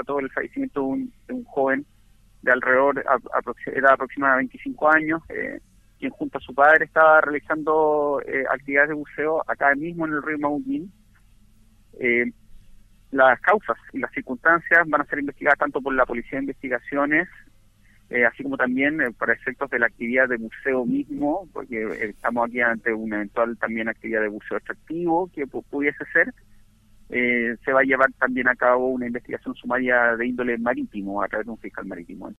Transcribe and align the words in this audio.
constató 0.00 0.20
el 0.20 0.30
fallecimiento 0.30 0.80
de 0.80 0.86
un, 0.86 1.12
de 1.26 1.34
un 1.34 1.44
joven 1.44 1.86
de 2.42 2.52
alrededor, 2.52 3.04
era 3.66 3.92
aproximadamente 3.92 4.52
25 4.52 4.88
años, 4.88 5.22
eh, 5.28 5.60
quien 5.98 6.10
junto 6.10 6.38
a 6.38 6.40
su 6.40 6.54
padre 6.54 6.86
estaba 6.86 7.20
realizando 7.20 8.22
eh, 8.26 8.44
actividades 8.50 8.90
de 8.90 8.94
buceo 8.94 9.44
acá 9.46 9.74
mismo 9.74 10.06
en 10.06 10.14
el 10.14 10.22
río 10.22 10.38
Mauquín. 10.38 10.90
Eh, 11.98 12.32
las 13.10 13.40
causas 13.40 13.76
y 13.92 13.98
las 13.98 14.10
circunstancias 14.12 14.88
van 14.88 15.02
a 15.02 15.04
ser 15.04 15.18
investigadas 15.18 15.58
tanto 15.58 15.80
por 15.82 15.92
la 15.94 16.06
Policía 16.06 16.38
de 16.38 16.44
Investigaciones, 16.44 17.28
eh, 18.08 18.24
así 18.24 18.42
como 18.42 18.56
también 18.56 18.98
para 19.18 19.34
efectos 19.34 19.68
de 19.70 19.80
la 19.80 19.86
actividad 19.86 20.28
de 20.28 20.36
buceo 20.36 20.86
mismo, 20.86 21.46
porque 21.52 21.84
estamos 22.08 22.48
aquí 22.48 22.60
ante 22.60 22.94
una 22.94 23.16
eventual 23.16 23.58
también 23.58 23.88
actividad 23.88 24.22
de 24.22 24.28
buceo 24.28 24.56
extractivo 24.56 25.28
que 25.34 25.46
pudiese 25.46 26.04
ser. 26.12 26.32
Se 27.64 27.72
va 27.72 27.80
a 27.80 27.84
llevar 27.84 28.12
también 28.18 28.48
a 28.48 28.56
cabo 28.56 28.88
una 28.88 29.06
investigación 29.06 29.54
sumaria 29.54 30.16
de 30.16 30.26
índole 30.26 30.58
marítimo 30.58 31.22
a 31.22 31.28
través 31.28 31.46
de 31.46 31.52
un 31.52 31.58
fiscal 31.58 31.86
marítimo. 31.86 32.32